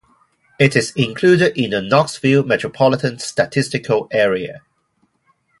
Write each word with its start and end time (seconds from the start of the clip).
It 0.59 0.75
is 0.75 0.93
included 0.95 1.55
in 1.55 1.69
the 1.69 1.79
Knoxville 1.83 2.43
Metropolitan 2.43 3.19
Statistical 3.19 4.07
Area. 4.09 4.63